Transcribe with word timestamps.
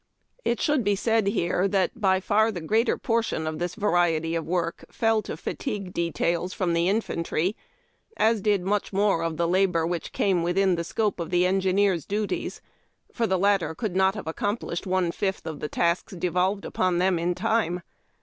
It 0.43 0.57
sliould 0.57 0.83
be 0.83 0.95
said 0.95 1.27
here 1.27 1.67
that 1.67 1.91
by 2.01 2.19
far 2.19 2.51
the 2.51 2.59
greater 2.59 2.97
portion 2.97 3.45
of 3.45 3.59
this 3.59 3.75
variety 3.75 4.33
of 4.33 4.47
work 4.47 4.83
fell 4.89 5.21
to 5.21 5.37
fatigue 5.37 5.93
details 5.93 6.55
from 6.55 6.73
the 6.73 6.89
infantry, 6.89 7.55
as 8.17 8.41
did 8.41 8.63
much 8.63 8.91
more 8.91 9.21
of 9.21 9.37
the 9.37 9.47
labor 9.47 9.85
which 9.85 10.11
came 10.11 10.41
within 10.41 10.73
the 10.73 10.83
scope 10.83 11.19
of 11.19 11.29
the 11.29 11.45
engineers' 11.45 12.07
duties; 12.07 12.61
for 13.13 13.27
the 13.27 13.37
latter 13.37 13.75
could 13.75 13.95
not 13.95 14.15
liave 14.15 14.25
accomplished 14.25 14.87
one 14.87 15.11
fifth 15.11 15.45
of 15.45 15.59
the 15.59 15.69
tasks 15.69 16.13
devolved 16.13 16.65
upon 16.65 16.97
them 16.97 17.19
in 17.19 17.35
time. 17.35 17.83